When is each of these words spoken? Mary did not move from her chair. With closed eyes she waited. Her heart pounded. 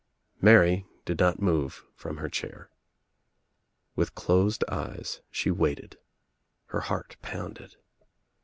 Mary 0.41 0.87
did 1.05 1.19
not 1.19 1.39
move 1.39 1.85
from 1.93 2.17
her 2.17 2.27
chair. 2.27 2.71
With 3.95 4.15
closed 4.15 4.63
eyes 4.67 5.21
she 5.29 5.51
waited. 5.51 5.99
Her 6.69 6.79
heart 6.79 7.17
pounded. 7.21 7.75